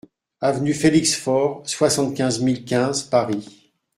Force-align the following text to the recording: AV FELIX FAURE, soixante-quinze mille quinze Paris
AV 0.41 0.65
FELIX 0.73 1.13
FAURE, 1.13 1.61
soixante-quinze 1.63 2.41
mille 2.41 2.65
quinze 2.65 3.03
Paris 3.03 3.71